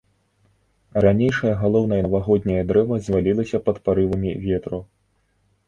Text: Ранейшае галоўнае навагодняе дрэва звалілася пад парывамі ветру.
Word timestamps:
Ранейшае 1.05 1.51
галоўнае 1.61 1.99
навагодняе 2.07 2.57
дрэва 2.73 2.95
звалілася 3.11 3.57
пад 3.71 3.77
парывамі 3.85 4.31
ветру. 4.51 4.85